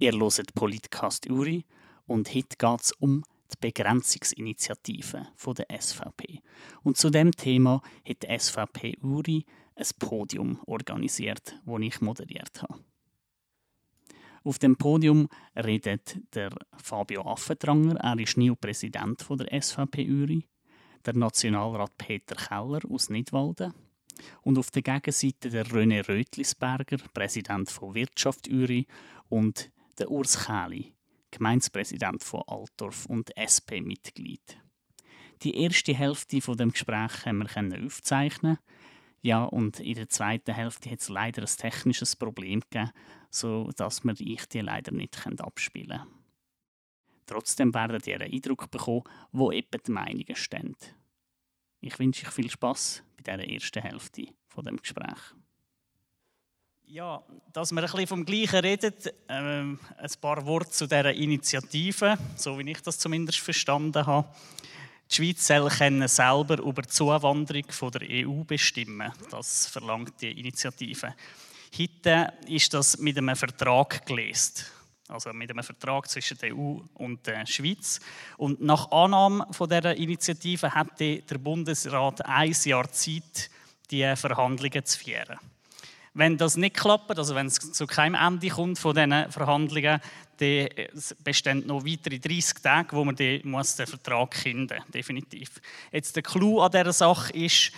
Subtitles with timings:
[0.00, 1.64] Ihr hört Politcast Uri
[2.06, 6.40] und heute geht es um die Begrenzungsinitiative der SVP.
[6.84, 12.78] Und zu dem Thema hat die SVP Uri ein Podium organisiert, das ich moderiert habe.
[14.44, 20.46] Auf dem Podium redet der Fabio Affentranger, er ist New Präsident der SVP Uri,
[21.06, 23.74] der Nationalrat Peter Keller aus Nidwalden
[24.42, 28.86] und auf der Gegenseite der René Rötlisberger, Präsident von Wirtschaft Uri
[29.28, 30.94] und der Urs Kähli,
[31.30, 34.60] Gemeindepräsident von Altdorf und SP-Mitglied.
[35.42, 38.58] Die erste Hälfte von dem Gespräch haben wir aufzeichnen.
[39.20, 42.90] Ja, und in der zweiten Hälfte hat es leider ein technisches Problem gegeben,
[43.30, 46.14] sodass wir ich die leider nicht abspielen können.
[47.26, 50.76] Trotzdem werdet ihr einen Eindruck bekommen, wo etwa die Meinungen stehen.
[51.80, 55.34] Ich wünsche euch viel Spaß bei dieser ersten Hälfte von dem Gespräch.
[56.90, 58.94] Ja, dass wir ein bisschen vom Gleichen reden,
[59.28, 64.26] ähm, ein paar Worte zu dieser Initiative, so wie ich das zumindest verstanden habe.
[65.10, 65.70] Die Schweiz soll
[66.08, 69.12] selber über die Zuwanderung von der EU bestimmen.
[69.30, 71.14] Das verlangt die Initiative.
[71.78, 74.64] Heute ist das mit einem Vertrag gelesen.
[75.08, 78.00] Also mit einem Vertrag zwischen der EU und der Schweiz.
[78.38, 83.50] Und nach Annahme dieser Initiative hat der Bundesrat ein Jahr Zeit,
[83.90, 85.38] die Verhandlungen zu führen.
[86.18, 90.00] Wenn das nicht klappt, also wenn es zu keinem Ende kommt von diesen Verhandlungen,
[90.38, 90.68] dann
[91.22, 95.48] bestehen noch weitere 30 Tage, wo man den, muss den Vertrag finden definitiv.
[95.92, 97.70] Jetzt der Clou an dieser Sache ist,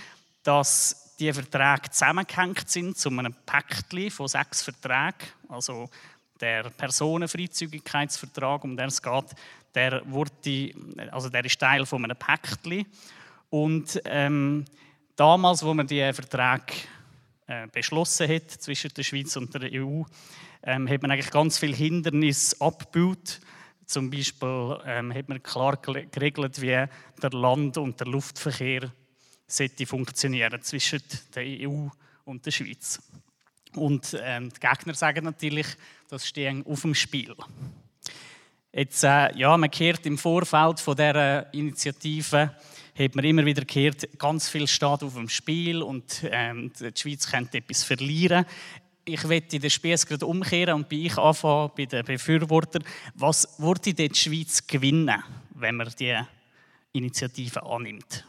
[0.43, 5.29] dass die Verträge zusammengehängt sind zu einem Päckchen von sechs Verträgen.
[5.51, 5.91] Also
[6.41, 9.35] der Personenfreizügigkeitsvertrag, um den es geht,
[9.75, 10.73] der, wurde,
[11.11, 12.87] also der ist Teil von einem Päckchen.
[13.51, 14.65] Und ähm,
[15.15, 16.89] damals, wo man die Verträge
[17.51, 20.05] äh, beschlossen hat zwischen der Schweiz und der EU,
[20.63, 23.41] ähm, hat man eigentlich ganz viele Hindernisse abgebaut.
[23.87, 26.87] Zum Beispiel ähm, hat man klar geregelt, wie
[27.21, 28.93] der Land- und der Luftverkehr
[29.49, 31.03] sollte funktionieren zwischen
[31.35, 31.89] der EU
[32.25, 33.03] und der Schweiz.
[33.75, 35.67] Und ähm, die Gegner sagen natürlich,
[36.09, 37.35] das steht auf dem Spiel.
[38.73, 42.55] Jetzt, äh, ja, man kehrt im Vorfeld von dieser Initiative
[42.99, 47.31] hat man immer wieder gehört, ganz viel steht auf dem Spiel und ähm, die Schweiz
[47.31, 48.45] könnte etwas verlieren.
[49.05, 52.85] Ich werde den Spieß gerade umkehren und bei ich anfangen, bei den Befürwortern.
[53.15, 55.23] Was würde die Schweiz gewinnen,
[55.55, 56.19] wenn man die
[56.93, 58.25] Initiative annimmt?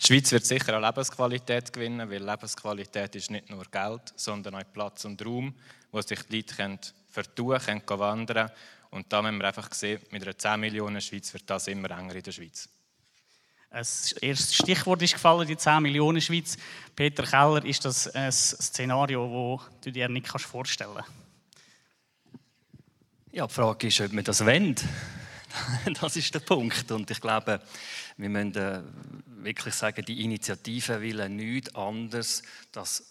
[0.00, 4.72] Die Schweiz wird sicher an Lebensqualität gewinnen, weil Lebensqualität ist nicht nur Geld, sondern auch
[4.72, 5.54] Platz und Raum,
[5.90, 8.50] wo sich die Leute vertun können, können wandern
[8.90, 12.14] und da haben wir einfach gesehen, mit einer 10 Millionen Schweiz wird das immer enger
[12.14, 12.68] in der Schweiz.
[13.70, 13.84] Ein
[14.22, 16.56] erstes Stichwort ist gefallen, die 10 Millionen Schweiz.
[16.96, 21.10] Peter Keller, ist das ein Szenario, das du dir nicht vorstellen kannst?
[23.30, 24.82] Ja, die Frage ist, ob man das wendet.
[26.00, 26.90] das ist der Punkt.
[26.90, 27.60] Und ich glaube,
[28.16, 28.80] wir müssen äh,
[29.42, 33.04] wirklich sagen, die Initiative will nichts anderes, dass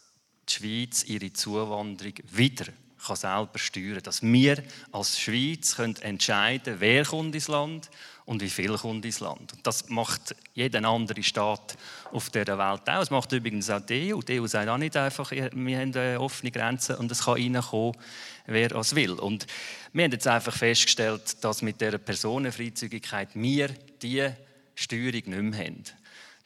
[0.49, 2.65] die Schweiz ihre Zuwanderung wieder
[3.05, 7.89] kann selber steuern Dass wir als Schweiz können entscheiden wer kommt ins Land
[8.27, 9.53] und wie viel kommt ins Land.
[9.53, 11.77] Und das macht jeder andere Staat
[12.11, 12.83] auf dieser Welt auch.
[12.83, 14.19] Das macht übrigens auch die EU.
[14.19, 17.95] Die EU sagt auch nicht einfach, wir haben offene Grenzen und es kann reinkommen,
[18.45, 19.13] wer es will.
[19.13, 19.47] Und
[19.93, 23.69] wir haben jetzt einfach festgestellt, dass mit dieser Personenfreizügigkeit wir
[24.01, 24.35] diese
[24.75, 25.83] Steuerung nicht mehr haben.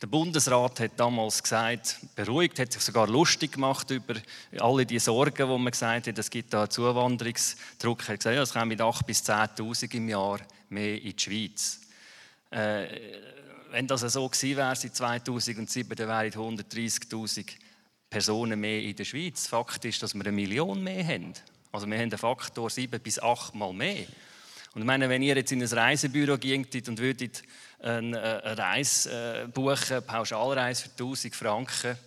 [0.02, 4.16] Der Bundesrat hat damals gesagt, beruhigt, hat sich sogar lustig gemacht über
[4.58, 8.02] alle die Sorgen, wo man gesagt hat, es gibt da einen Zuwanderungsdruck.
[8.02, 11.22] Er hat gesagt, ja, es kommen mit 8.000 bis 10.000 im Jahr mehr in die
[11.22, 11.82] Schweiz.
[12.50, 12.88] Äh,
[13.70, 17.46] wenn das so gewesen wäre seit 2007, dann wären 130.000
[18.10, 19.46] Personen mehr in der Schweiz.
[19.46, 21.34] Fakt ist, dass wir eine Million mehr haben.
[21.72, 24.08] Also wir haben einen Faktor sieben bis acht Mal mehr.
[24.74, 27.44] Und ich meine, wenn ihr jetzt in ein Reisebüro gingt und würdet
[27.80, 31.98] eine, äh, eine Reise äh, buchen, Pauschalreise für 1000 Franken,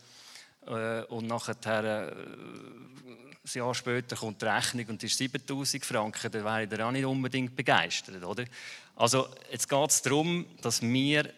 [0.66, 6.64] äh, und nachher ein Jahr später kommt die Rechnung und ist 7000 Franken, dann wäre
[6.64, 8.24] ich auch nicht unbedingt begeistert.
[8.24, 8.44] Oder?
[8.96, 11.30] Also jetzt geht es darum, dass wir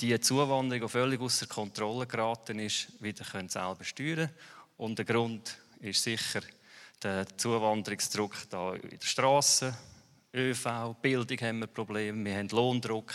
[0.00, 4.30] die Zuwanderung, die völlig außer Kontrolle geraten ist, wieder können selber steuern.
[4.76, 6.40] Und der Grund ist sicher
[7.00, 9.76] der Zuwanderungsdruck da in der Straße,
[10.34, 13.12] ÖV, Bildung haben wir Probleme, wir haben Lohndruck,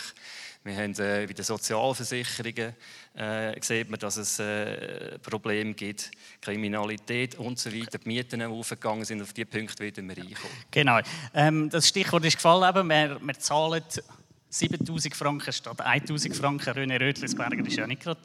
[0.64, 2.74] wir haben äh, bei den Sozialversicherungen
[3.14, 7.98] äh, sieht man, dass es äh, Probleme gibt, Kriminalität und so weiter.
[7.98, 10.56] Die Mieten aufgegangen sind, auf diese Punkte werden wir reinkommen.
[10.70, 11.00] Genau.
[11.34, 13.82] Ähm, das Stichwort ist gefallen, eben, wir, wir zahlen
[14.50, 16.74] 7000 Franken statt 1000 Franken.
[16.74, 18.20] René Rötlisberger war ja nicht gerade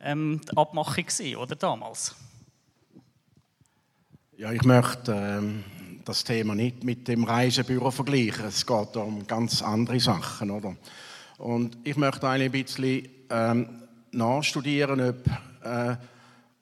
[0.00, 2.14] ähm, die Abmachung, gewesen, oder damals?
[4.36, 5.64] Ja, ich möchte ähm,
[6.04, 8.44] das Thema nicht mit dem Reisebüro vergleichen.
[8.46, 10.76] Es geht um ganz andere Sachen, oder?
[11.38, 13.68] Und ich möchte ein bisschen ähm,
[14.12, 15.26] nachstudieren, ob,
[15.64, 15.96] äh,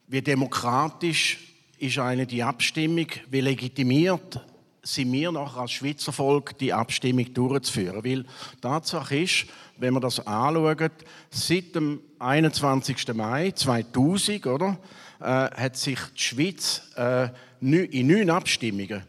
[0.09, 1.39] wie demokratisch
[1.79, 4.41] ist eine die Abstimmung, wie legitimiert
[4.85, 8.05] sind wir nachher als Schweizer Volk, die Abstimmung durchzuführen.
[8.05, 8.25] Weil
[8.61, 9.47] Tatsache ist,
[9.77, 10.91] wenn man das anschaut,
[11.31, 13.15] seit dem 21.
[13.15, 14.79] Mai 2000 oder,
[15.21, 17.29] äh, hat sich die Schweiz äh,
[17.61, 19.05] in neun Abstimmungen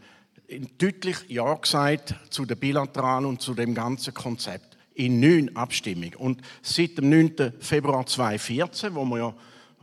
[0.78, 4.78] deutlich Ja gesagt zu der Bilateralen und zu dem ganzen Konzept.
[4.96, 6.16] In neun Abstimmungen.
[6.16, 7.54] Und seit dem 9.
[7.60, 9.34] Februar 2014, wo wir ja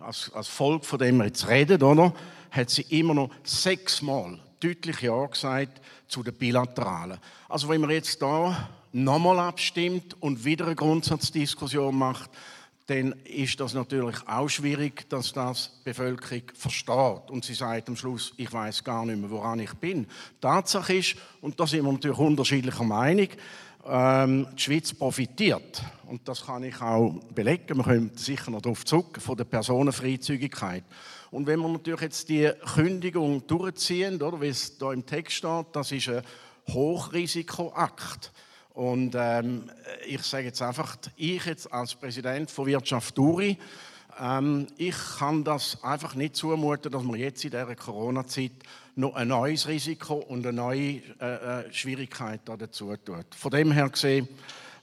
[0.00, 2.14] als, als Volk von dem jetzt reden, oder,
[2.50, 7.18] hat sie immer noch sechsmal deutlich Ja gesagt zu den Bilateralen.
[7.48, 12.30] Also wenn man jetzt da nochmal abstimmt und wieder eine Grundsatzdiskussion macht,
[12.90, 17.30] dann ist das natürlich auch schwierig, dass das die Bevölkerung versteht.
[17.30, 20.08] Und sie sagt am Schluss, ich weiß gar nicht mehr, woran ich bin.
[20.40, 23.28] Tatsache ist, und da sind wir natürlich unterschiedlicher Meinung,
[23.86, 28.84] ähm, die Schweiz profitiert, und das kann ich auch belegen, wir kommen sicher noch darauf
[28.84, 30.82] zurück, von der Personenfreizügigkeit.
[31.30, 35.66] Und wenn wir natürlich jetzt die Kündigung durchziehen, oder wie es da im Text steht,
[35.72, 36.22] das ist ein
[36.68, 38.32] Hochrisikoakt.
[38.80, 39.64] Und ähm,
[40.06, 43.58] ich sage jetzt einfach, ich jetzt als Präsident von Wirtschaft Duri,
[44.18, 48.52] ähm, ich kann das einfach nicht zumuten, dass man jetzt in dieser Corona-Zeit
[48.96, 53.34] noch ein neues Risiko und eine neue äh, äh Schwierigkeit dazu tut.
[53.36, 54.26] Von dem her gesehen,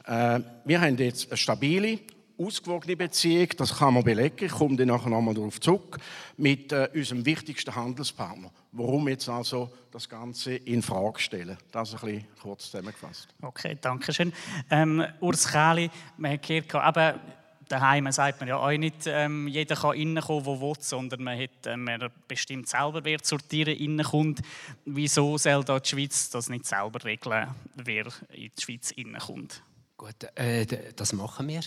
[0.06, 1.98] äh, wir haben jetzt eine stabile,
[2.38, 5.98] ausgewogene Beziehung, das kann man belegen, ich komme dann nachher nochmal darauf zurück,
[6.38, 8.52] mit äh, unserem wichtigsten Handelspartner.
[8.72, 11.58] Warum jetzt also das Ganze in Frage stellen?
[11.72, 13.28] Das ein bisschen kurz zusammengefasst.
[13.42, 14.32] Okay, danke schön.
[14.70, 17.20] Ähm, Urs Kähli, man hat gehört, eben,
[17.68, 21.66] daheim sagt man ja auch nicht, ähm, jeder kann reinkommen, der will, sondern man, hat,
[21.66, 24.42] äh, man bestimmt selber, wer sortieren reinkommt.
[24.86, 29.64] Wieso soll da die Schweiz das nicht selber regeln, wer in die Schweiz reinkommt?
[29.98, 31.62] Gut, äh, das machen wir.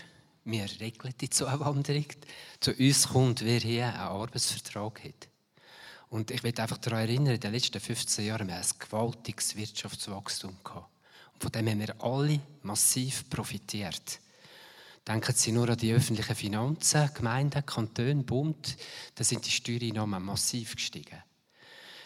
[0.44, 2.06] Wir regeln die Zuwanderung.
[2.60, 5.28] Zu uns kommt, wer hier einen Arbeitsvertrag hat.
[6.08, 9.54] Und ich will einfach daran erinnern, in den letzten 15 Jahren haben wir ein gewaltiges
[9.54, 10.90] Wirtschaftswachstum gehabt.
[11.34, 14.20] Und von dem haben wir alle massiv profitiert.
[15.06, 18.76] Denken Sie nur an die öffentlichen Finanzen, Gemeinden, Kantone, Bund.
[19.14, 21.22] Da sind die Steuereinnahmen massiv gestiegen.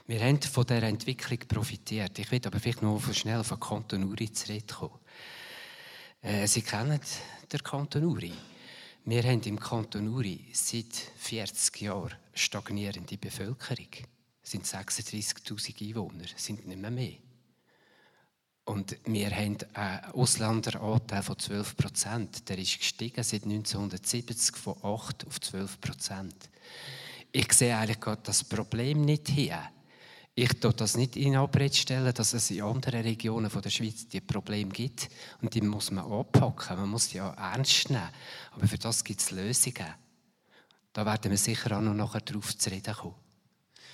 [0.06, 2.18] Wir haben von dieser Entwicklung profitiert.
[2.18, 4.98] Ich will aber vielleicht noch schnell von Kanton Uri zu reden kommen.
[6.24, 7.00] Äh, Sie kennen
[7.52, 8.32] den Kanton Uri.
[9.04, 13.90] Wir haben im Kanton Uri seit 40 Jahren stagnierende Bevölkerung.
[14.42, 17.12] Es sind 36.000 Einwohner, sind nicht mehr mehr.
[18.64, 22.48] Und wir haben einen Ausländeranteil von 12 Prozent.
[22.48, 26.48] Der ist gestiegen seit 1970 von 8 auf 12 Prozent.
[27.32, 29.60] Ich sehe eigentlich gerade das Problem nicht hier.
[30.36, 34.20] Ich tue das nicht in Abrede stellen, dass es in anderen Regionen der Schweiz die
[34.20, 35.08] Probleme gibt.
[35.40, 38.08] Und die muss man anpacken, man muss die auch ernst nehmen.
[38.50, 39.94] Aber für das gibt es Lösungen.
[40.92, 43.14] Da werden wir sicher auch noch nachher drauf zu reden kommen.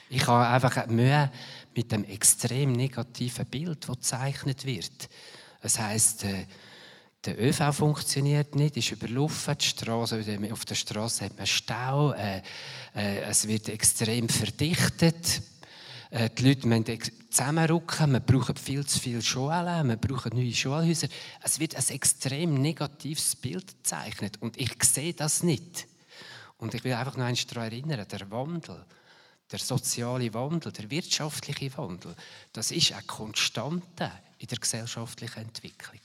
[0.08, 1.30] Ich habe einfach Mühe
[1.74, 5.08] mit dem extrem negativen Bild, das gezeichnet wird.
[5.62, 6.46] Das heisst, äh,
[7.26, 12.42] der ÖV funktioniert nicht, ist überlaufen, die Straße, auf der Straße hat man Stau, äh,
[12.94, 15.42] äh, es wird extrem verdichtet,
[16.10, 16.98] die Leute müssen
[17.30, 21.06] zusammenrücken, wir brauchen viel zu viele Schulen, wir brauchen neue Schulhäuser.
[21.42, 25.86] Es wird ein extrem negatives Bild gezeichnet und ich sehe das nicht.
[26.58, 28.84] Und ich will einfach noch einmal daran erinnern, der Wandel,
[29.52, 32.14] der soziale Wandel, der wirtschaftliche Wandel,
[32.52, 36.00] das ist eine Konstante in der gesellschaftlichen Entwicklung.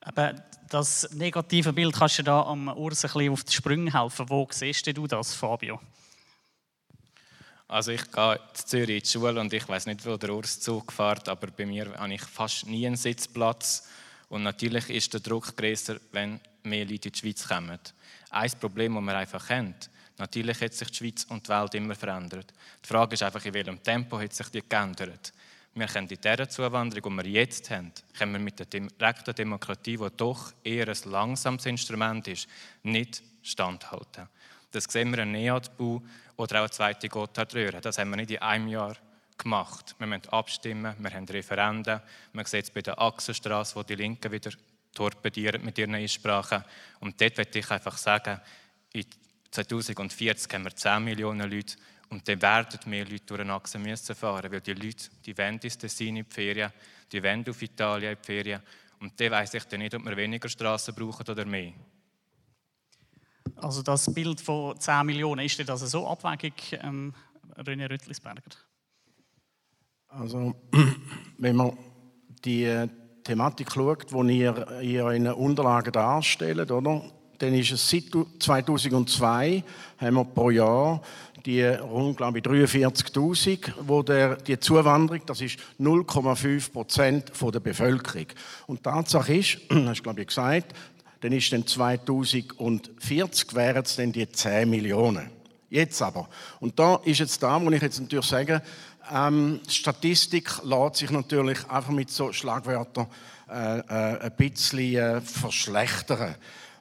[0.00, 0.34] Aber
[0.70, 4.30] das negative Bild kannst du da am Urs ein bisschen auf die Sprünge helfen.
[4.30, 5.80] Wo siehst du das, Fabio?
[7.68, 10.60] Also ich gehe in Zürich in die Schule und ich weiß nicht, wo der Urs
[10.60, 13.88] Zug fährt, aber bei mir habe ich fast nie einen Sitzplatz.
[14.28, 17.78] Und natürlich ist der Druck größer, wenn mehr Leute in die Schweiz kommen.
[18.30, 19.74] Ein Problem, das wir einfach haben,
[20.18, 22.52] natürlich hat sich die Schweiz und die Welt immer verändert.
[22.84, 25.32] Die Frage ist einfach, in welchem Tempo hat sich die geändert.
[25.74, 29.96] Wir können in dieser Zuwanderung, die wir jetzt haben, können wir mit der direkten Demokratie,
[29.96, 32.48] die doch eher ein langsames Instrument ist,
[32.82, 34.28] nicht standhalten.
[34.76, 36.02] Das sehen wir im NEAT-Bau
[36.36, 37.80] oder auch eine zweite Gotthardröhre.
[37.80, 38.94] Das haben wir nicht in einem Jahr
[39.38, 39.94] gemacht.
[39.98, 42.02] Wir müssen abstimmen, wir haben Referenden.
[42.34, 44.50] Man sieht es bei der Achsenstraße, wo die Linken wieder
[44.94, 46.62] torpedieren mit ihren Einsprachen.
[47.00, 48.38] Und dort möchte ich einfach sagen,
[48.92, 49.06] in
[49.50, 51.76] 2040 haben wir 10 Millionen Leute
[52.10, 55.58] und dann werden mehr Leute durch den Achsen müssen fahren, weil die Leute, die wollen
[55.58, 56.70] ins Tessin in die Ferien,
[57.10, 58.62] die wollen auf Italien in die Ferien.
[59.00, 61.72] Und dann weiss ich dann nicht, ob wir weniger Straßen brauchen oder mehr.
[63.56, 67.14] Also das Bild von 10 Millionen, ist das so abwegig, ähm,
[67.56, 68.42] René Rüttlisberger?
[70.08, 70.54] Also
[71.38, 71.76] wenn man
[72.44, 72.88] die äh,
[73.24, 77.02] Thematik schaut, die ihr in euren Unterlagen darstellt, oder?
[77.38, 78.04] dann ist es seit
[78.38, 79.62] 2002
[79.98, 81.02] haben wir pro Jahr
[81.46, 88.26] die rund glaube ich 43.000, wo die Zuwanderung, das ist 0,5 Prozent der Bevölkerung.
[88.66, 90.74] Und die Tatsache ist, hast glaube ich gesagt,
[91.20, 95.30] dann ist dann 2040 wären es dann die 10 Millionen.
[95.68, 96.28] Jetzt aber.
[96.60, 98.60] Und da ist jetzt da, wo ich jetzt natürlich sagen,
[99.12, 103.06] ähm, Statistik lässt sich natürlich einfach mit so Schlagwörtern
[103.48, 103.82] äh, äh,
[104.20, 106.34] ein bisschen äh, verschlechtern.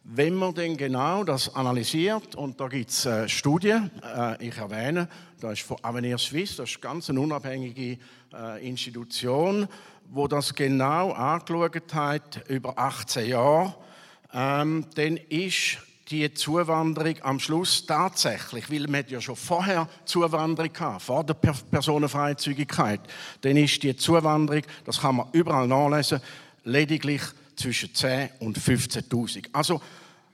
[0.04, 5.08] Wenn man denn genau das analysiert, und da gibt es äh, Studien, äh, ich erwähne,
[5.40, 7.98] da ist von Avenir Suisse, das ist ganz eine unabhängige
[8.34, 9.68] äh, Institution,
[10.10, 13.76] wo das genau angeschaut hat über 18 Jahre,
[14.36, 15.78] ähm, dann ist
[16.10, 23.00] die Zuwanderung am Schluss tatsächlich, weil man ja schon vorher Zuwanderung hatte, vor der Personenfreizügigkeit,
[23.42, 26.20] dann ist die Zuwanderung, das kann man überall nachlesen,
[26.64, 27.22] lediglich
[27.56, 29.46] zwischen 10 und 15.000.
[29.54, 29.82] Also,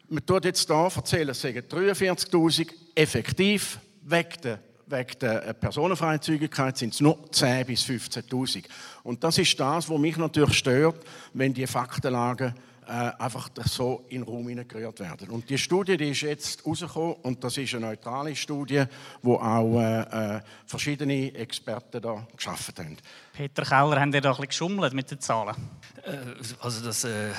[0.10, 4.60] man tut jetzt hier erzählen, es sagen 43.000 effektiv weg der
[4.92, 8.66] wegen der Personenfreizügigkeit sind es nur 10.000 bis 15.000.
[9.04, 11.04] Und das ist das, was mich natürlich stört,
[11.34, 12.54] wenn die Faktenlagen
[12.88, 15.30] äh, einfach so in den Raum gerührt werden.
[15.30, 18.84] Und die Studie die ist jetzt rausgekommen und das ist eine neutrale Studie,
[19.22, 22.98] wo auch äh, äh verschiedene Experten da geschaffen haben.
[23.34, 25.56] Peter Keller, haben ihr da ein bisschen geschummelt mit den Zahlen?
[26.04, 26.18] Äh,
[26.60, 27.30] also das äh,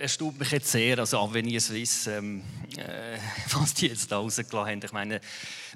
[0.00, 2.42] erstaunt mich jetzt sehr, also Avenir Suisse, ähm,
[2.76, 3.18] äh,
[3.52, 4.80] was die jetzt da rausgelassen haben.
[4.84, 5.20] Ich meine,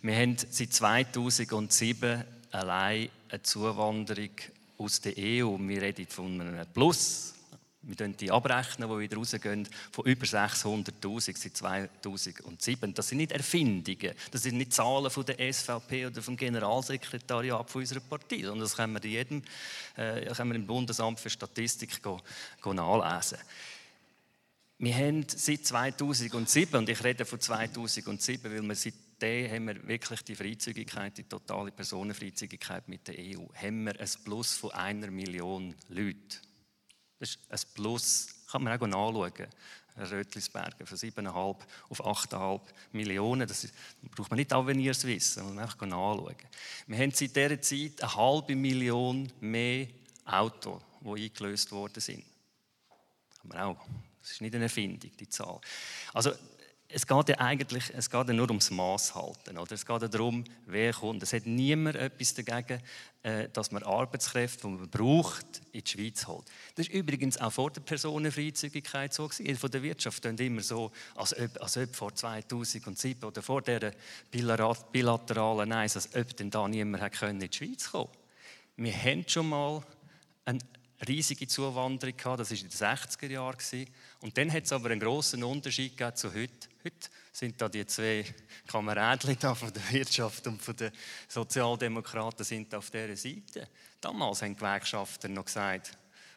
[0.03, 4.31] wir haben seit 2007 allein eine Zuwanderung
[4.79, 5.57] aus der EU.
[5.59, 7.37] Wir reden von einem Plus
[7.87, 12.95] wir rechnen die abrechnen, die wieder rausgehen, von über 600'000 seit 2007.
[12.95, 17.81] Das sind nicht Erfindungen, das sind nicht Zahlen von der SVP oder vom Generalsekretariat von
[17.83, 19.43] unserer Partei, sondern das können wir, jedem,
[19.97, 22.21] äh, können wir im Bundesamt für Statistik go,
[22.61, 23.39] go nachlesen.
[24.79, 30.23] Wir haben seit 2007, und ich rede von 2007, weil wir seitdem haben wir wirklich
[30.23, 35.75] die Freizügigkeit, die totale Personenfreizügigkeit mit der EU, haben wir ein Plus von einer Million
[35.89, 36.41] Leuten.
[37.19, 39.49] Das ist ein Plus, kann man auch nachschauen.
[39.99, 41.57] Rötlisberger von 7,5
[41.89, 42.61] auf 8,5
[42.93, 43.49] Millionen.
[43.49, 43.67] Das
[44.15, 46.37] braucht man nicht Avenir Suisse, sondern einfach nachschauen.
[46.87, 49.89] Wir haben seit dieser Zeit eine halbe Million mehr
[50.27, 52.25] Autos, die eingelöst worden sind.
[53.39, 53.87] Haben wir auch.
[54.27, 55.61] Das ist nicht eine Erfindung, die Zahl.
[56.13, 56.33] Also
[56.89, 59.57] es geht ja eigentlich es geht ja nur ums Maß halten.
[59.57, 59.71] Oder?
[59.71, 61.23] Es geht ja darum, wer kommt.
[61.23, 62.83] Es hat niemand etwas dagegen,
[63.23, 66.45] äh, dass man Arbeitskräfte, die man braucht, in die Schweiz holt.
[66.75, 69.29] Das war übrigens auch vor der Personenfreizügigkeit so.
[69.29, 69.57] Gewesen.
[69.57, 73.93] Von der Wirtschaft tun immer so, als ob, als ob vor 2007 oder vor dieser
[74.91, 78.11] bilateralen Eis, als ob denn da niemand in die Schweiz kommen
[78.75, 79.85] Wir haben schon mal
[80.45, 80.59] eine
[81.07, 83.87] riesige Zuwanderung gehabt, das war in den 60er Jahren.
[84.21, 86.69] Und dann hat es aber einen grossen Unterschied zu heute.
[86.85, 88.25] Heute sind da die zwei
[88.67, 90.93] Kameraden von der Wirtschaft und von den
[91.29, 93.69] Sozialdemokraten sind auf dieser Seite.
[94.01, 95.97] Damals haben die Gewerkschafter noch gesagt,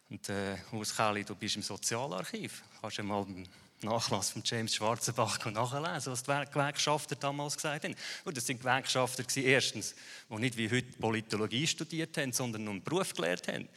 [0.10, 3.46] und äh, Urs Kelly, du bist im Sozialarchiv, kannst du mal im
[3.82, 7.96] Nachlass von James Schwarzenbach nachlesen, was die Gewerkschafter damals gesagt haben.
[8.26, 9.96] Und das sind Gewerkschafter erstens,
[10.30, 13.70] die nicht wie heute Politologie studiert haben, sondern einen Beruf gelernt haben.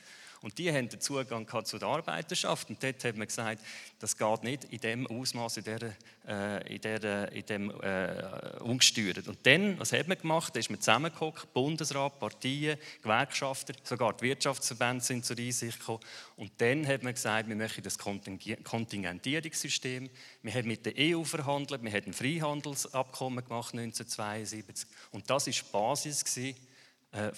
[0.42, 2.68] Und die haben den Zugang zu der Arbeiterschaft.
[2.68, 3.62] Und dort hat man gesagt,
[4.00, 5.94] das geht nicht in dem Ausmaß, in, der,
[6.26, 9.28] äh, in, der, in dem äh, ungesteuert.
[9.28, 10.54] Und dann, was hat man gemacht?
[10.54, 16.00] Da ist man zusammengekommen, Bundesrat, Parteien, Gewerkschafter, sogar die Wirtschaftsverbände sind zur Einsicht gekommen.
[16.36, 20.10] Und dann hat man gesagt, wir möchten das Kontingentierungssystem.
[20.42, 24.88] Wir haben mit der EU verhandelt, wir haben ein Freihandelsabkommen gemacht 1972.
[25.12, 26.56] Und das war die Basis gewesen,
[27.12, 27.30] äh,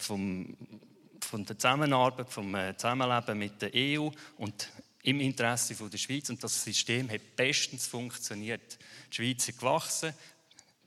[1.25, 4.71] von der Zusammenarbeit, vom äh, Zusammenleben mit der EU und
[5.03, 6.31] im Interesse der Schweiz.
[6.31, 8.79] Und das System hat bestens funktioniert.
[9.11, 10.15] Die Schweiz ist gewachsen,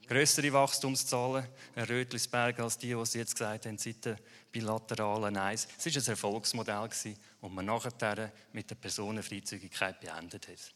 [0.06, 4.18] größere Wachstumszahlen, Herr Rötlisberg, als die, die Sie jetzt gesagt haben, seit der
[4.50, 5.68] bilateralen Eis.
[5.78, 7.06] Es war ein Erfolgsmodell, das
[7.40, 10.74] man nachher mit der Personenfreizügigkeit beendet hat.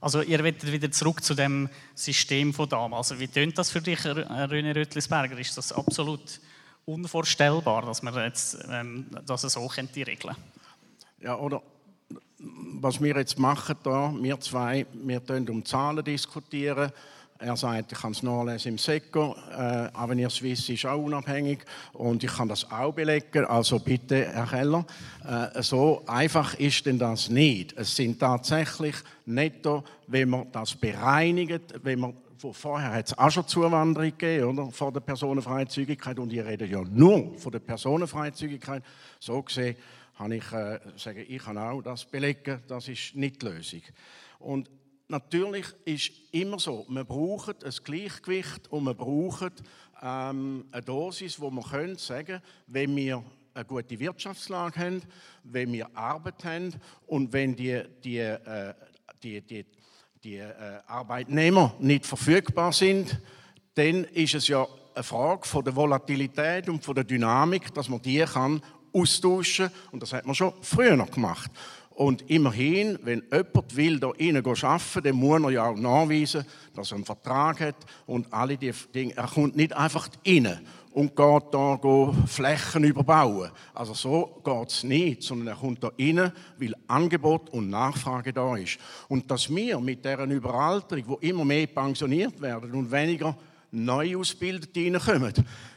[0.00, 3.10] Also ihr wollt wieder zurück zu dem System von damals.
[3.10, 5.38] Also wie tönt das für dich, René Rötlisberger?
[5.38, 6.40] Ist das absolut
[6.92, 10.36] unvorstellbar, dass man jetzt, ähm, dass es so könnte regeln
[11.20, 11.62] Ja, oder
[12.38, 16.90] was wir jetzt machen da, wir zwei, wir um Zahlen diskutieren.
[17.38, 19.34] Er sagt, ich kann es nachlesen im SECO.
[19.50, 21.60] Äh, Avenir Suisse ist auch unabhängig
[21.94, 23.46] und ich kann das auch belegen.
[23.46, 24.84] Also bitte, Herr Keller,
[25.26, 27.72] äh, so einfach ist denn das nicht.
[27.78, 32.14] Es sind tatsächlich netto, wenn man das bereinigt, wenn man
[32.52, 34.70] vorher hat es auch schon Zuwanderung gegeben, oder?
[34.70, 36.18] Vor der Personenfreizügigkeit.
[36.18, 38.82] Und ich rede ja nur von der Personenfreizügigkeit.
[39.18, 39.76] So gesehen
[40.16, 43.82] kann ich äh, sagen, ich kann auch das belegen, das ist nicht die Lösung.
[44.38, 44.70] Und
[45.08, 49.62] natürlich ist immer so, man braucht ein Gleichgewicht und man braucht
[50.02, 55.02] ähm, eine Dosis, wo man können sagen, wenn wir eine gute Wirtschaftslage haben,
[55.44, 56.74] wenn wir Arbeit haben
[57.06, 58.74] und wenn die, die, äh,
[59.22, 59.64] die, die,
[60.22, 60.52] die äh,
[60.86, 63.18] Arbeitnehmer nicht verfügbar sind,
[63.74, 68.02] dann ist es ja eine Frage von der Volatilität und von der Dynamik, dass man
[68.02, 68.62] die kann
[68.92, 71.50] austauschen und das hat man schon früher noch gemacht.
[71.90, 76.92] Und immerhin, wenn jemand will, da rein arbeiten dann muss er ja auch nachweisen, dass
[76.92, 79.16] er einen Vertrag hat und alle die Dinge.
[79.16, 80.60] Er kommt nicht einfach rein
[80.92, 83.50] und geht da Flächen überbauen.
[83.74, 88.56] Also so geht es nicht, sondern er kommt da rein, weil Angebot und Nachfrage da
[88.56, 88.78] ist.
[89.08, 93.36] Und dass wir mit deren Überalterung, wo immer mehr pensioniert werden und weniger
[93.72, 95.32] neu Ausgebildete reinkommen,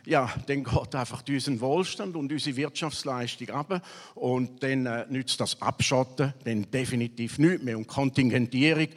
[0.05, 3.81] ja, dann geht einfach unseren Wohlstand und unsere Wirtschaftsleistung ab
[4.15, 7.77] und dann äh, nützt das Abschotten dann definitiv nichts mehr.
[7.77, 8.87] Und Kontingentierung,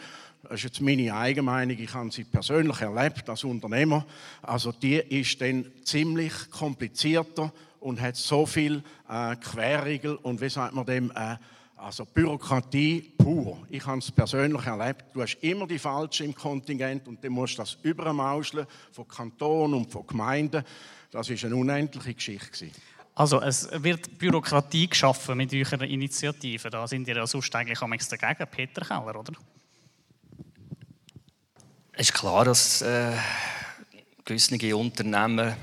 [0.49, 4.07] das ist jetzt meine Eigenmeinung, ich habe sie persönlich erlebt als Unternehmer,
[4.43, 10.75] also die ist dann ziemlich komplizierter und hat so viel äh, Querregel und wie sagt
[10.75, 11.37] man dem, äh,
[11.77, 13.67] also Bürokratie pur.
[13.69, 15.05] Ich habe es persönlich erlebt.
[15.13, 19.75] Du hast immer die Falschen im Kontingent und dann musst du das übermauscheln von Kanton
[19.75, 20.65] und von Gemeinden.
[21.11, 22.71] Das ist eine unendliche Geschichte.
[23.15, 26.71] Also es wird Bürokratie geschaffen mit eurer Initiative.
[26.71, 29.33] Da sind ihr ja sonst eigentlich am dagegen, Peter Keller, oder?
[31.99, 33.13] Es ist klar, dass äh,
[34.27, 35.57] gewisse Unternehmen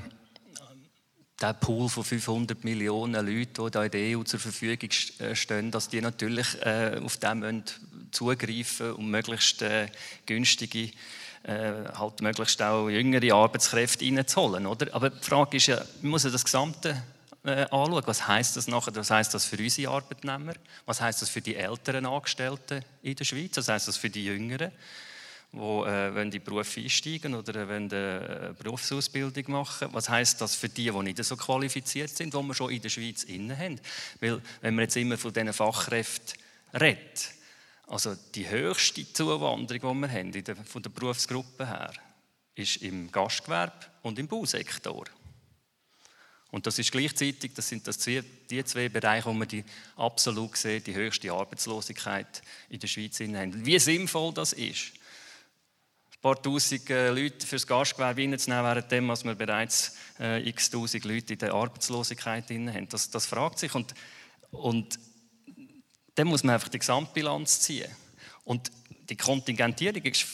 [1.40, 5.88] der Pool von 500 Millionen Leuten, die in der EU zur Verfügung äh, stehen, dass
[5.88, 7.62] die natürlich äh, auf den
[8.10, 9.86] zugreifen und möglichst äh,
[10.26, 10.90] günstige,
[11.44, 14.66] äh, halt möglichst auch jüngere Arbeitskräfte reinzuholen.
[14.66, 14.92] Oder?
[14.92, 17.00] Aber die Frage ist ja, man muss ja das Gesamte
[17.44, 18.02] äh, anschauen.
[18.06, 18.96] Was heißt das nachher?
[18.96, 20.54] Was heißt das für unsere Arbeitnehmer?
[20.84, 23.56] Was heißt das für die älteren Angestellten in der Schweiz?
[23.56, 24.72] Was heißt das für die Jüngeren?
[25.54, 29.88] Wo äh, wenn die Beruf einsteigen oder wenn die äh, Berufsausbildung machen.
[29.92, 32.88] Was heißt das für die, die nicht so qualifiziert sind, die wir schon in der
[32.88, 33.80] Schweiz inne haben?
[34.20, 36.38] Weil wenn man jetzt immer von diesen Fachkräften
[36.72, 37.30] redet,
[37.86, 41.92] also die höchste Zuwanderung, die wir haben der, von der Berufsgruppe her,
[42.54, 45.04] ist im Gastgewerbe und im Bausektor.
[46.50, 49.64] Und das ist gleichzeitig, das sind das zwei, die zwei Bereiche, wo wir die
[49.96, 53.66] absolut gesehen die höchste Arbeitslosigkeit in der Schweiz haben.
[53.66, 54.92] Wie sinnvoll das ist,
[56.24, 61.34] paar tausend äh, Leute fürs Gastgewerbe reinzunehmen, währenddem dass wir bereits äh, x tausend Leute
[61.34, 62.88] in der Arbeitslosigkeit drin haben.
[62.88, 63.74] Das, das fragt sich.
[63.74, 63.92] Und,
[64.50, 64.98] und
[66.14, 67.90] dann muss man einfach die Gesamtbilanz ziehen.
[68.44, 68.72] Und
[69.10, 70.24] die Kontingentierung ist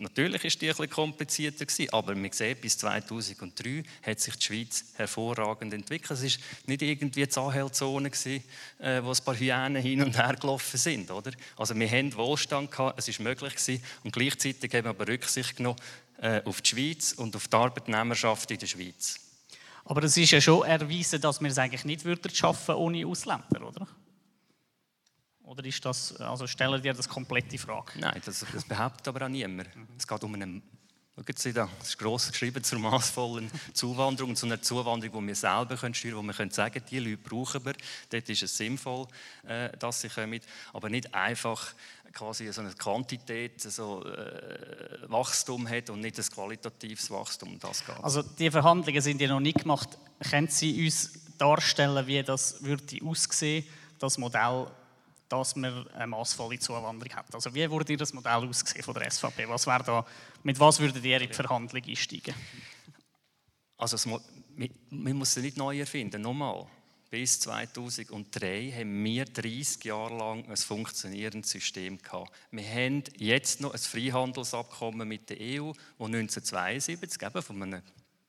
[0.00, 4.84] Natürlich ist die etwas komplizierter gewesen, aber man sieht, bis 2003 hat sich die Schweiz
[4.94, 6.12] hervorragend entwickelt.
[6.12, 10.76] Es war nicht irgendwie die Sahelzone, äh, wo ein paar Hyänen hin und her gelaufen
[10.76, 11.10] sind.
[11.10, 11.32] Oder?
[11.56, 15.78] Also wir hatten Wohlstand, es war möglich gewesen, und gleichzeitig haben wir aber Rücksicht genommen
[16.20, 19.20] äh, auf die Schweiz und auf die Arbeitnehmerschaft in der Schweiz.
[19.84, 22.02] Aber es ist ja schon erwiesen, dass wir es eigentlich nicht
[22.36, 23.88] schaffen würden ohne Ausländer, oder?
[25.48, 27.92] Oder ist das, also stellen dir das komplett in Frage?
[27.98, 29.74] Nein, das, das behauptet aber auch niemand.
[29.74, 29.88] Mhm.
[29.96, 30.60] Es geht um eine,
[31.16, 35.34] schauen Sie da, das ist gross geschrieben, zur maßvollen Zuwanderung, zu einer Zuwanderung, die wir
[35.34, 37.72] selber können steuern können, wo wir können sagen die Leute brauchen wir,
[38.10, 39.06] dort ist es sinnvoll,
[39.46, 40.38] äh, dass sie kommen,
[40.74, 41.72] aber nicht einfach
[42.12, 47.58] quasi so eine Quantität, so äh, Wachstum hat und nicht ein qualitatives Wachstum.
[47.58, 47.96] Das geht.
[48.04, 49.96] Also die Verhandlungen sind ja noch nicht gemacht.
[50.30, 53.64] Können Sie uns darstellen, wie das würde aussehen,
[53.98, 54.66] das Modell
[55.28, 57.34] dass man eine massvolle Zuwanderung hat.
[57.34, 59.48] Also wie würde das Modell aussehen von der SVP?
[59.48, 60.04] Was da,
[60.42, 62.34] mit was würdet ihr in die Verhandlung einsteigen?
[63.76, 64.20] Also es, man
[64.90, 66.22] muss es nicht neu erfinden.
[66.22, 66.66] Nochmal,
[67.10, 72.32] bis 2003 haben wir 30 Jahre lang ein funktionierendes System gehabt.
[72.50, 77.82] Wir haben jetzt noch ein Freihandelsabkommen mit der EU, das 1972 eben von einem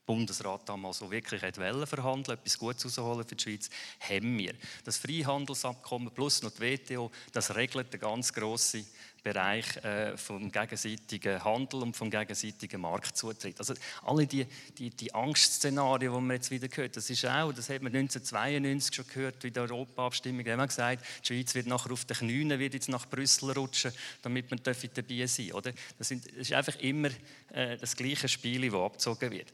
[0.10, 3.70] Bundesrat damals so wirklich wollte verhandeln, etwas Gutes herausholen für die Schweiz,
[4.00, 4.56] haben wir.
[4.84, 8.88] Das Freihandelsabkommen plus noch die WTO, das regelt den ganz grossen
[9.22, 13.60] Bereich äh, vom gegenseitigen Handel und vom gegenseitigen Marktzutritt.
[13.60, 14.48] Also alle die,
[14.80, 18.96] die, die Angstszenarien, die man jetzt wieder gehört, das ist auch, das hat man 1992
[18.96, 22.18] schon gehört, wie die Europaabstimmung, da haben wir gesagt, die Schweiz wird nachher auf den
[22.18, 23.92] Knien, wird jetzt nach Brüssel rutschen,
[24.24, 25.62] damit man dabei sein darf.
[26.00, 27.10] Das, das ist einfach immer
[27.52, 29.54] äh, das gleiche Spiel, das abgezogen wird.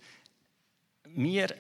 [1.17, 1.56] Wir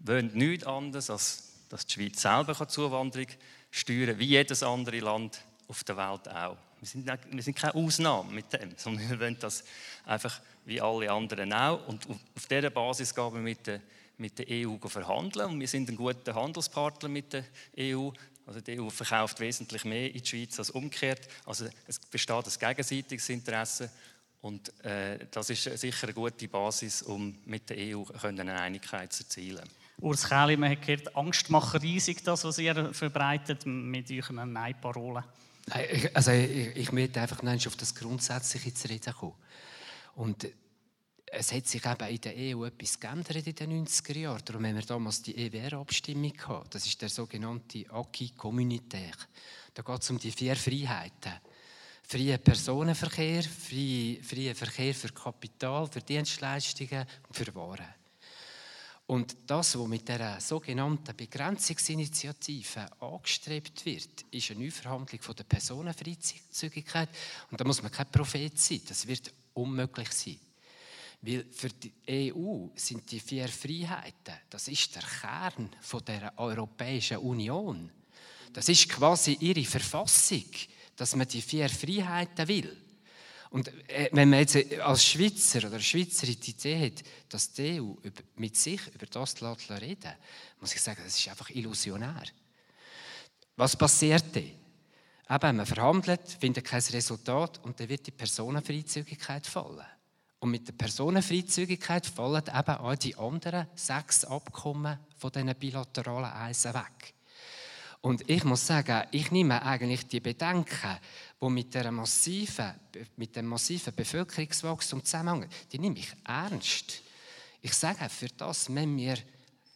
[0.00, 3.28] wollen nichts anderes, als dass die Schweiz selber Zuwanderung
[3.70, 6.56] steuern kann, wie jedes andere Land auf der Welt auch.
[6.80, 9.62] Wir sind, wir sind keine Ausnahme mit dem, sondern wir wollen das
[10.04, 11.86] einfach wie alle anderen auch.
[11.86, 13.80] Und auf dieser Basis gehen wir mit der,
[14.18, 15.50] mit der EU verhandeln.
[15.50, 17.44] Und wir sind ein guter Handelspartner mit der
[17.78, 18.10] EU.
[18.44, 21.28] Also die EU verkauft wesentlich mehr in die Schweiz als umgekehrt.
[21.46, 23.88] Also es besteht ein gegenseitiges Interesse.
[24.42, 29.24] Und äh, das ist sicher eine gute Basis, um mit der EU eine Einigkeit zu
[29.24, 29.68] erzielen.
[30.00, 35.24] Urs Kähli, man hat gehört, Angst macht riesig, das, was ihr verbreitet mit euren Nein-Parolen.
[36.14, 39.34] Also ich, ich möchte einfach auf das Grundsätzliche zu reden kommen.
[40.14, 40.48] Und
[41.32, 44.42] es hat sich eben in der EU etwas geändert in den 90er Jahren.
[44.44, 46.74] Darum haben wir damals die EWR-Abstimmung gehabt.
[46.74, 49.16] Das ist der sogenannte Acquis communautaire.
[49.74, 51.34] Da geht es um die vier Freiheiten.
[52.10, 57.86] Freie Personenverkehr, freie, freie Verkehr für Kapital, für Dienstleistungen und für Waren.
[59.06, 67.10] Und das, was mit der sogenannten Begrenzungsinitiative angestrebt wird, ist eine Neuverhandlung von der Personenfreizügigkeit.
[67.48, 68.82] Und da muss man kein Prophet sein.
[68.88, 70.40] Das wird unmöglich sein.
[71.22, 71.92] Weil für die
[72.34, 77.88] EU sind die vier Freiheiten, das ist der Kern von der Europäischen Union.
[78.52, 80.46] Das ist quasi ihre Verfassung,
[81.00, 82.76] dass man die vier Freiheiten will.
[83.48, 87.94] Und äh, wenn man jetzt als Schweizer oder Schweizerin die Idee hat, dass die EU
[88.36, 90.12] mit sich über das reden
[90.60, 92.24] muss ich sagen, das ist einfach illusionär.
[93.56, 94.50] Was passiert dann?
[95.30, 99.86] Eben, man verhandelt, findet kein Resultat und dann wird die Personenfreizügigkeit fallen.
[100.40, 106.74] Und mit der Personenfreizügigkeit fallen eben auch die anderen sechs Abkommen von diesen bilateralen Eisen
[106.74, 107.14] weg.
[108.02, 110.98] Und ich muss sagen, ich nehme eigentlich die Bedenken,
[111.40, 112.72] die mit, der massiven,
[113.16, 117.02] mit dem massiven Bevölkerungswachstum zusammenhängen, die nehme ich ernst.
[117.60, 119.18] Ich sage, für das müssen wir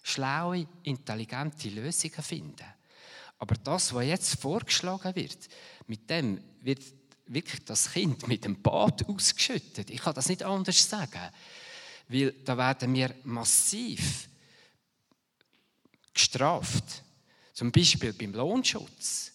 [0.03, 2.67] schlaue, intelligente Lösungen finden.
[3.39, 5.49] Aber das, was jetzt vorgeschlagen wird,
[5.87, 6.83] mit dem wird
[7.27, 9.91] wirklich das Kind mit dem Bad ausgeschüttet.
[9.91, 11.31] Ich kann das nicht anders sagen.
[12.09, 14.29] Weil da werden wir massiv
[16.13, 17.03] gestraft.
[17.55, 19.31] Zum Beispiel beim Lohnschutz.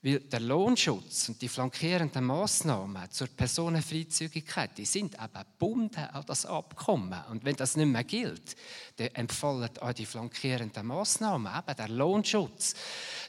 [0.00, 6.46] Weil der Lohnschutz und die flankierenden Massnahmen zur Personenfreizügigkeit, die sind eben gebunden an das
[6.46, 7.20] Abkommen.
[7.30, 8.56] Und wenn das nicht mehr gilt,
[8.96, 12.74] dann empfallen auch die flankierenden Massnahmen, eben der Lohnschutz,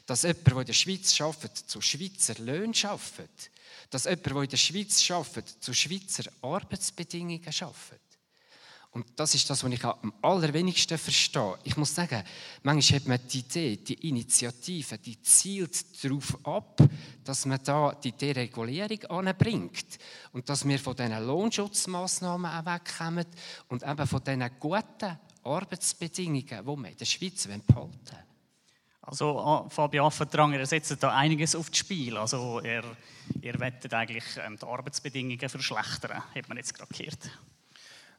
[0.06, 3.50] dass jemand, der in der Schweiz arbeitet, zu Schweizer Löhnen arbeitet
[3.90, 8.09] dass jemand, der in der Schweiz arbeitet, zu Schweizer Arbeitsbedingungen arbeitet.
[8.92, 11.56] Und das ist das, was ich am allerwenigsten verstehe.
[11.62, 12.24] Ich muss sagen,
[12.64, 16.82] manchmal hat man die Idee, die Initiative, die zielt darauf ab,
[17.22, 19.98] dass man da die Deregulierung anbringt
[20.32, 23.26] und dass wir von diesen Lohnschutzmaßnahmen auch wegkommen
[23.68, 28.30] und eben von diesen guten Arbeitsbedingungen, die wir in der Schweiz behalten wollen.
[29.02, 32.16] Also ah, Fabian Affendrang, er setzt da einiges aufs Spiel.
[32.16, 32.84] Also er,
[33.40, 37.30] er wettet eigentlich ähm, die Arbeitsbedingungen verschlechtern, hat man jetzt gerade gehört.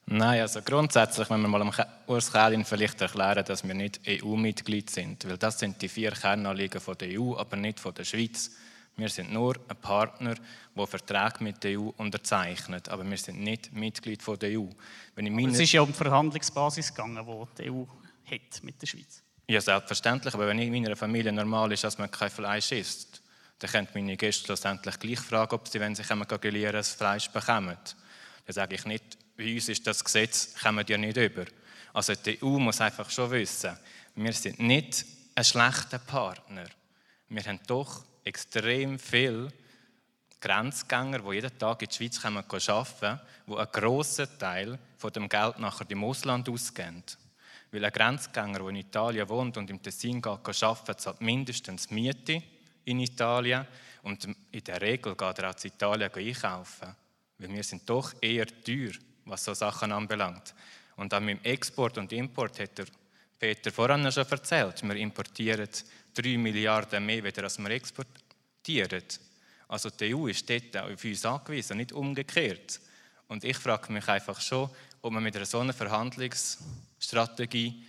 [0.06, 1.72] Nein, also grundsätzlich, wenn wir mal am
[2.08, 6.82] Urs Kählin vielleicht erklären, dass wir nicht EU-Mitglied sind, weil das sind die vier Kernanliegen
[6.82, 8.52] von der EU, aber nicht von der Schweiz.
[8.98, 10.36] Wir sind nur ein Partner,
[10.76, 14.68] der Verträge mit der EU unterzeichnet, aber wir sind nicht Mitglied von der EU.
[15.16, 17.84] Es ist ja um die Verhandlungsbasis gegangen, die die EU
[18.26, 19.24] hat mit der Schweiz.
[19.48, 20.34] Ja, selbstverständlich.
[20.34, 23.22] Aber wenn in meiner Familie normal ist, dass man kein Fleisch isst,
[23.60, 27.30] dann können meine Gäste schlussendlich gleich fragen, ob sie, wenn sie kommen, grillieren, das Fleisch
[27.30, 27.78] bekommen.
[28.46, 31.46] Dann sage ich nicht, bei uns ist das Gesetz, kommen ja nicht über.
[31.94, 33.76] Also die EU muss einfach schon wissen,
[34.16, 36.66] wir sind nicht ein schlechter Partner.
[37.28, 39.52] Wir haben doch extrem viele
[40.40, 45.28] Grenzgänger, die jeden Tag in die Schweiz kommen, arbeiten, die einen grossen Teil von dem
[45.28, 47.04] Geld nachher im Ausland ausgeben.
[47.72, 52.44] Weil ein Grenzgänger, der in Italien wohnt und im Tessin geht, arbeiten, zahlt mindestens Miete
[52.86, 53.66] in Italien
[54.04, 56.96] und in der Regel geht er auch zu Italien einkaufen.
[57.40, 58.92] Weil wir sind doch eher teuer,
[59.32, 60.54] was so Sachen anbelangt.
[60.98, 62.86] Und auch mit dem Export und Import hat der
[63.40, 64.84] Peter voran schon erzählt.
[64.84, 65.70] Wir importieren
[66.14, 69.04] 3 Milliarden mehr, als wir exportieren.
[69.68, 72.80] Also die EU ist dort auf uns angewiesen, nicht umgekehrt.
[73.28, 74.70] Und ich frage mich einfach schon,
[75.02, 77.86] ob man mit einer so einer Verhandlungsstrategie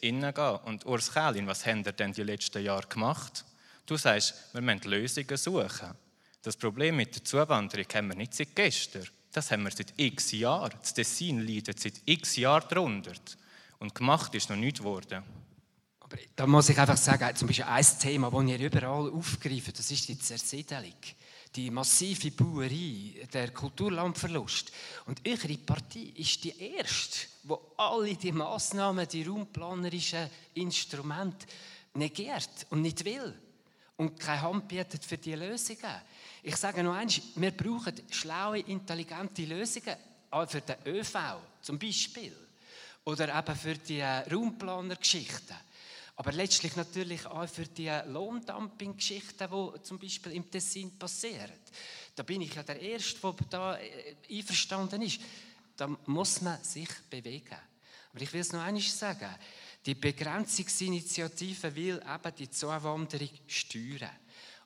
[0.00, 3.44] hineingehen Und Urs Kählin, was haben wir denn die letzten Jahre gemacht?
[3.86, 5.94] Du sagst, wir müssen Lösungen suchen.
[6.42, 9.06] Das Problem mit der Zuwanderung haben wir nicht seit gestern.
[9.36, 10.72] Das haben wir seit x Jahren.
[10.80, 13.12] Das Dessin leidet seit x Jahren darunter.
[13.78, 15.22] Und gemacht ist noch nichts geworden.
[16.00, 19.90] Aber da muss ich einfach sagen, zum Beispiel ein Thema, das ihr überall aufgreift, das
[19.90, 20.94] ist die Zersiedelung
[21.54, 24.72] die massive Bauerei, der Kulturlandverlust.
[25.06, 31.46] Und eure Partei ist die erste, wo alle die Massnahmen, die raumplanerischen Instrumente
[31.94, 33.34] negiert und nicht will
[33.96, 36.02] und keine Hand bietet für die Lösungen.
[36.48, 39.96] Ich sage noch eins, wir brauchen schlaue, intelligente Lösungen
[40.30, 42.36] auch für den ÖV zum Beispiel
[43.04, 45.56] oder eben für die Raumplanergeschichten.
[46.14, 51.50] Aber letztlich natürlich auch für die Lohndumping-Geschichten, die zum Beispiel im Tessin passieren.
[52.14, 55.20] Da bin ich ja der Erste, der da äh, einverstanden ist.
[55.76, 57.58] Da muss man sich bewegen.
[58.12, 59.34] Aber ich will es noch einmal sagen.
[59.84, 63.08] Die Begrenzungsinitiative will eben die Zuwanderung
[63.48, 64.10] steuern.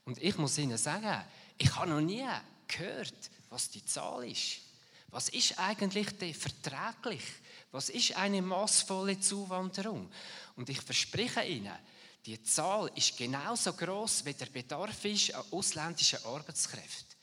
[0.05, 1.25] Und ich muss Ihnen sagen,
[1.61, 2.27] ich habe noch nie
[2.67, 4.61] gehört, was die Zahl ist.
[5.09, 7.23] Was ist eigentlich verträglich?
[7.71, 10.11] Was ist eine maßvolle Zuwanderung?
[10.57, 11.77] Und ich verspreche Ihnen,
[12.25, 17.17] die Zahl ist genauso groß, wie der Bedarf ist an ausländischen Arbeitskräften.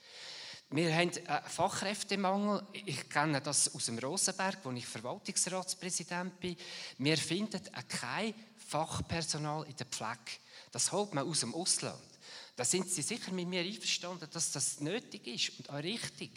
[0.69, 2.61] Wir haben einen Fachkräftemangel.
[2.73, 6.57] Ich kenne das aus dem Rosenberg, wo ich Verwaltungsratspräsident bin.
[6.97, 8.35] Wir finden kein
[8.67, 10.41] Fachpersonal in der Pflege.
[10.71, 12.16] Das holt man aus dem Ausland.
[12.57, 16.31] Da sind Sie sicher mit mir einverstanden, dass das nötig ist und auch richtig.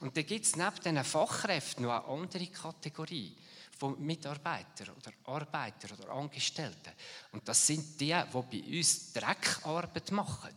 [0.00, 3.36] Und da gibt es neben diesen Fachkräften noch eine andere Kategorie
[3.76, 6.90] von Mitarbeitern oder Arbeitern oder Angestellten.
[7.32, 10.54] Und das sind die, die bei uns Dreckarbeit machen.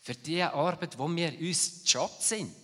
[0.00, 2.56] Für die Arbeit, wo wir uns Job sind.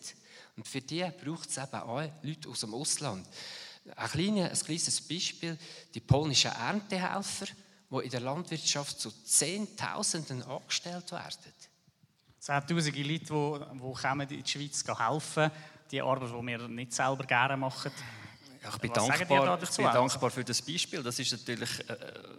[0.57, 3.29] Und für die braucht es eben auch Leute aus dem Ausland.
[3.95, 5.59] Ein kleines, ein kleines Beispiel,
[5.95, 7.47] die polnischen Erntehelfer,
[7.91, 11.53] die in der Landwirtschaft zu Zehntausenden angestellt werden.
[12.41, 15.51] Zehntausende Leute, die, die kommen in die Schweiz helfen,
[15.91, 17.93] die Arbeit, die wir nicht selber gerne machen.
[18.63, 21.03] Ja, ich bin, dankbar, ich bin dankbar für das Beispiel.
[21.03, 21.97] Das ist natürlich äh,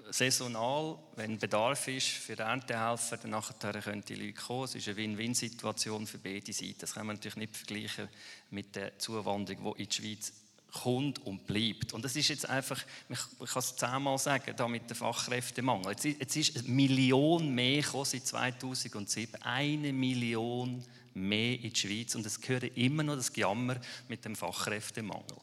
[0.10, 4.66] saisonal, wenn Bedarf ist für Erntehelfer, dann nachher können die Leute kommen.
[4.66, 6.80] Es ist eine Win-Win-Situation für beide Seiten.
[6.80, 8.08] Das kann man natürlich nicht vergleichen
[8.50, 10.34] mit der Zuwanderung, die in die Schweiz
[10.72, 11.94] kommt und bleibt.
[11.94, 15.92] Und das ist jetzt einfach, ich kann es zehnmal sagen, da mit dem Fachkräftemangel.
[15.92, 19.42] Jetzt, jetzt ist eine Million mehr gekommen seit 2007.
[19.42, 22.16] Eine Million mehr in die Schweiz.
[22.16, 25.38] Und es gehört immer noch das Gejammer mit dem Fachkräftemangel.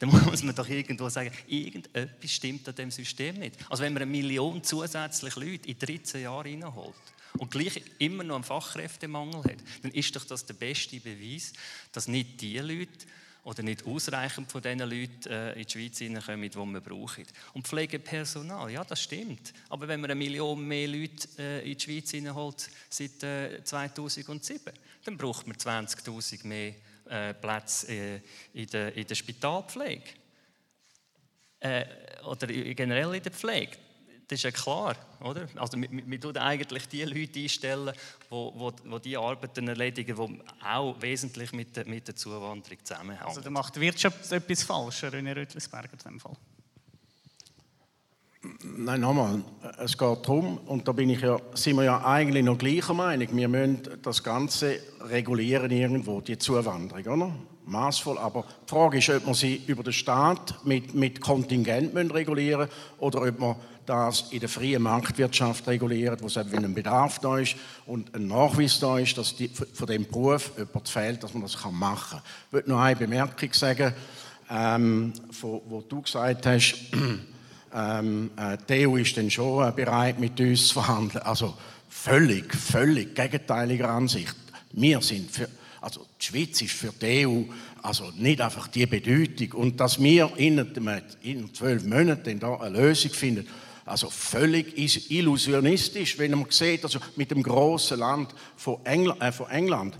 [0.00, 3.56] Dann muss man doch irgendwo sagen, irgendetwas stimmt an dem System nicht.
[3.68, 6.94] Also wenn man eine Million zusätzliche Leute in 13 Jahren reinholt
[7.38, 11.52] und gleich immer noch einen Fachkräftemangel hat, dann ist doch das der beste Beweis,
[11.92, 13.06] dass nicht die Leute
[13.44, 17.24] oder nicht ausreichend von den Leuten äh, in die Schweiz hineinkommen, die wir brauchen.
[17.54, 19.52] Und Pflegepersonal, ja, das stimmt.
[19.68, 24.72] Aber wenn man eine Million mehr Leute äh, in die Schweiz hineinholt seit äh, 2007,
[25.04, 26.74] dann braucht man 20'000 mehr
[27.08, 28.20] äh, Plätze äh,
[28.52, 30.10] in der, in der Spitalpflege.
[31.60, 31.84] Äh,
[32.24, 33.76] oder generell in der Pflege.
[34.30, 35.48] Das ist ja klar, oder?
[35.56, 37.92] Also wir, tun eigentlich die Leute einstellen,
[38.30, 43.26] die, die, die diese Arbeiten erledigen, die auch wesentlich mit der, mit der Zuwanderung zusammenhängen.
[43.26, 46.36] Also da macht die Wirtschaft etwas falsch, René Rüttlisberger in dem Fall.
[48.62, 49.42] Nein, nochmal.
[49.78, 53.36] Es geht darum, und da bin ich ja, sind wir ja eigentlich noch gleicher Meinung,
[53.36, 57.34] wir müssen das Ganze regulieren irgendwo, die Zuwanderung, oder?
[57.70, 62.68] Maßvoll, aber die Frage ist, ob man sie über den Staat mit, mit Kontingent regulieren
[62.98, 63.56] oder ob man
[63.86, 67.56] das in der freien Marktwirtschaft reguliert, wo es wenn ein Bedarf da ist
[67.86, 71.56] und ein Nachweis da ist, dass die, von dem Beruf jemand fehlt, dass man das
[71.70, 72.22] machen kann.
[72.48, 73.92] Ich würde noch eine Bemerkung sagen,
[74.50, 76.74] ähm, wo, wo du gesagt hast,
[77.74, 81.22] ähm, äh, die EU ist dann schon äh, bereit, mit uns zu verhandeln.
[81.24, 81.54] Also
[81.88, 84.36] völlig, völlig gegenteiliger Ansicht.
[84.72, 85.48] Wir sind für,
[85.80, 87.42] also die Schweiz ist für die EU
[87.82, 89.52] also nicht einfach die Bedeutung.
[89.52, 93.46] Und dass wir in, zwölf Monaten da eine Lösung finden,
[93.86, 94.76] also völlig
[95.10, 99.98] illusionistisch, wenn man sieht, also mit dem großen Land von England, äh, von England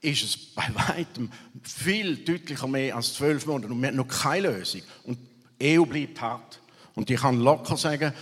[0.00, 1.30] ist es bei weitem
[1.62, 4.82] viel deutlicher mehr als zwölf Monate und wir haben noch keine Lösung.
[5.04, 5.18] Und
[5.60, 6.60] die EU bleibt hart.
[6.94, 8.12] Und ich kann locker sagen,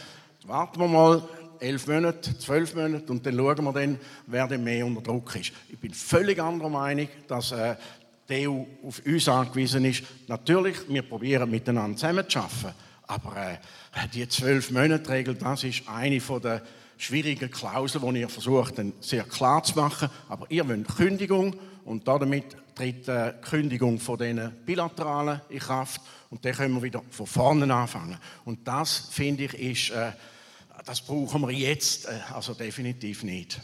[0.47, 1.23] warten wir mal
[1.61, 5.53] elf Monate, zwölf Monate und dann schauen wir dann, wer denn mehr unter Druck ist.
[5.69, 7.77] Ich bin völlig anderer Meinung, dass äh,
[8.29, 10.03] die EU auf uns angewiesen ist.
[10.29, 12.75] Natürlich, wir probieren miteinander zusammenzuarbeiten,
[13.07, 16.63] aber äh, die zwölf Monate Regel, das ist eine von der
[16.97, 20.09] schwierigen Klauseln, die ihr versucht, sehr klar zu machen.
[20.29, 26.45] Aber ihr wollt Kündigung und damit tritt die Kündigung von diesen bilateralen in Kraft und
[26.45, 28.19] dann können wir wieder von vorne anfangen.
[28.45, 30.13] Und das, finde ich, ist, äh,
[30.85, 33.61] das brauchen wir jetzt äh, also definitiv nicht.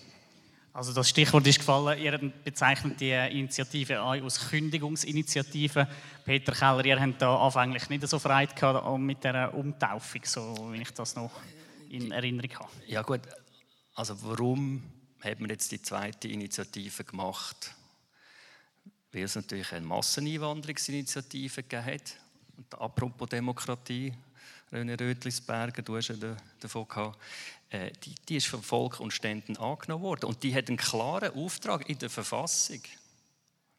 [0.73, 5.89] Also das Stichwort ist gefallen, ihr bezeichnet die Initiative als Kündigungsinitiative.
[6.25, 10.81] Peter Keller, ihr habt da anfänglich nicht so Freude gehabt mit der Umtaufung, so wie
[10.81, 11.33] ich das noch
[11.91, 12.71] in Erinnerung habe.
[12.87, 13.23] Ja gut,
[13.97, 14.85] also warum
[15.21, 17.75] hat man jetzt die zweite Initiative gemacht?
[19.13, 22.15] Weil es natürlich eine Masseneinwanderungsinitiative gegeben hat.
[22.57, 24.13] Und apropos Demokratie,
[24.73, 27.19] René Rötlisberger, du hast ja davon gehabt,
[27.71, 30.27] äh, die, die ist vom Volk und Ständen angenommen worden.
[30.27, 32.81] Und die hat einen klaren Auftrag in der Verfassung.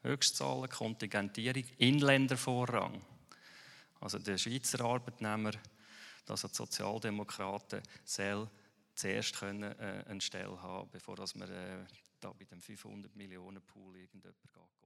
[0.02, 3.00] Höchstzahlen, Kontingentierung, Inländervorrang.
[4.00, 5.52] Also der Schweizer Arbeitnehmer,
[6.28, 8.50] also die Sozialdemokraten, soll
[8.94, 11.84] zuerst können, äh, eine Stelle haben, bevor dass man äh,
[12.20, 14.81] da bei dem 500 Millionen Pool irgendjemand geht.